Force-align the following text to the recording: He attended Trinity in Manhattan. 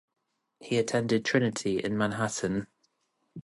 He 0.59 0.79
attended 0.79 1.23
Trinity 1.23 1.77
in 1.77 1.95
Manhattan. 1.95 2.65